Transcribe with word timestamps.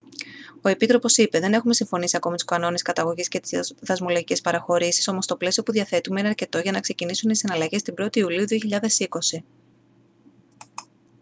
ο 0.61 0.69
επίτροπος 0.69 1.17
είπε: 1.17 1.39
«δεν 1.39 1.53
έχουμε 1.53 1.73
συμφωνήσει 1.73 2.15
ακόμη 2.15 2.35
τους 2.35 2.45
κανόνες 2.45 2.81
καταγωγής 2.81 3.27
και 3.27 3.39
τις 3.39 3.73
δασμολογικές 3.81 4.41
παραχωρήσεις 4.41 5.07
όμως 5.07 5.25
το 5.25 5.35
πλαίσιο 5.37 5.63
που 5.63 5.71
διαθέτουμε 5.71 6.19
είναι 6.19 6.29
αρκετό 6.29 6.59
για 6.59 6.71
να 6.71 6.79
ξεκινήσουν 6.79 7.29
οι 7.29 7.35
συναλλαγές 7.35 7.81
την 7.81 7.93
1η 8.01 8.15
ιουλίου 8.15 8.45
2020» 9.39 9.43